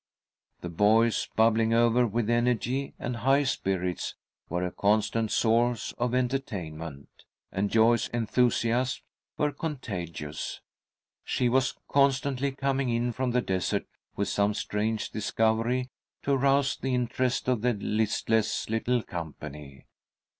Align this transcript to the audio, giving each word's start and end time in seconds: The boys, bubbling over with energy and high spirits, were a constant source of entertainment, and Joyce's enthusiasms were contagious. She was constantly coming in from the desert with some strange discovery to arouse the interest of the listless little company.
The 0.61 0.69
boys, 0.69 1.29
bubbling 1.35 1.75
over 1.75 2.07
with 2.07 2.27
energy 2.27 2.95
and 2.97 3.17
high 3.17 3.43
spirits, 3.43 4.15
were 4.49 4.65
a 4.65 4.71
constant 4.71 5.29
source 5.29 5.93
of 5.99 6.15
entertainment, 6.15 7.07
and 7.51 7.69
Joyce's 7.69 8.07
enthusiasms 8.09 9.03
were 9.37 9.51
contagious. 9.51 10.59
She 11.23 11.49
was 11.49 11.75
constantly 11.87 12.51
coming 12.51 12.89
in 12.89 13.11
from 13.11 13.29
the 13.29 13.41
desert 13.41 13.85
with 14.15 14.27
some 14.27 14.55
strange 14.55 15.11
discovery 15.11 15.89
to 16.23 16.31
arouse 16.31 16.75
the 16.77 16.95
interest 16.95 17.47
of 17.47 17.61
the 17.61 17.73
listless 17.73 18.71
little 18.71 19.03
company. 19.03 19.85